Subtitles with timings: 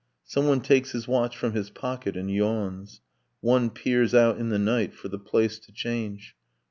[0.23, 3.01] Someone takes his watch from his pocket and yawns.
[3.39, 6.35] One peers out in the night for the place to change.